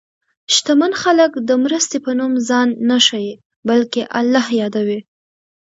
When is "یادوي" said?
4.61-4.99